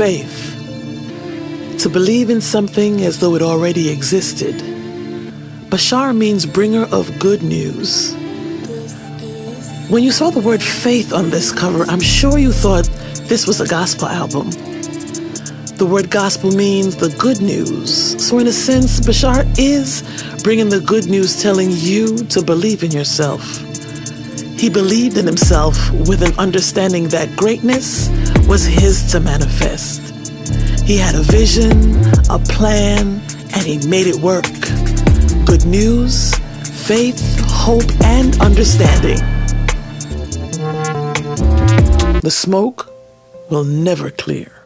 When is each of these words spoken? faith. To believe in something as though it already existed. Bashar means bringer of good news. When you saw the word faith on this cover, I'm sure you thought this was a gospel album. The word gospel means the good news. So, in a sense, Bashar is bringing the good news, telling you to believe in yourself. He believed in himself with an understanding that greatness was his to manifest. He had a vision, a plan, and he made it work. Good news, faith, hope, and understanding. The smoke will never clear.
faith. 0.00 0.56
To 1.80 1.90
believe 1.90 2.30
in 2.30 2.40
something 2.40 3.02
as 3.02 3.18
though 3.20 3.34
it 3.34 3.42
already 3.42 3.90
existed. 3.90 4.54
Bashar 5.68 6.16
means 6.16 6.46
bringer 6.46 6.84
of 6.90 7.18
good 7.18 7.42
news. 7.42 8.14
When 9.90 10.02
you 10.02 10.10
saw 10.10 10.30
the 10.30 10.40
word 10.40 10.62
faith 10.62 11.12
on 11.12 11.28
this 11.28 11.52
cover, 11.52 11.84
I'm 11.84 12.00
sure 12.00 12.38
you 12.38 12.50
thought 12.50 12.86
this 13.28 13.46
was 13.46 13.60
a 13.60 13.68
gospel 13.68 14.08
album. 14.08 14.48
The 15.76 15.86
word 15.86 16.10
gospel 16.10 16.50
means 16.50 16.96
the 16.96 17.14
good 17.18 17.42
news. 17.42 17.92
So, 18.26 18.38
in 18.38 18.46
a 18.46 18.52
sense, 18.52 19.00
Bashar 19.00 19.44
is 19.58 20.00
bringing 20.42 20.70
the 20.70 20.80
good 20.80 21.10
news, 21.10 21.42
telling 21.42 21.72
you 21.72 22.24
to 22.34 22.40
believe 22.40 22.82
in 22.82 22.90
yourself. 22.90 23.42
He 24.58 24.70
believed 24.70 25.18
in 25.18 25.26
himself 25.26 25.76
with 26.08 26.22
an 26.22 26.32
understanding 26.38 27.08
that 27.08 27.36
greatness 27.36 28.08
was 28.50 28.64
his 28.64 29.12
to 29.12 29.20
manifest. 29.20 30.00
He 30.84 30.96
had 30.96 31.14
a 31.14 31.22
vision, 31.22 32.04
a 32.28 32.40
plan, 32.40 33.22
and 33.54 33.64
he 33.64 33.78
made 33.86 34.08
it 34.08 34.16
work. 34.16 34.50
Good 35.46 35.64
news, 35.66 36.34
faith, 36.84 37.20
hope, 37.46 37.88
and 38.02 38.40
understanding. 38.40 39.18
The 42.22 42.30
smoke 42.32 42.92
will 43.50 43.62
never 43.62 44.10
clear. 44.10 44.59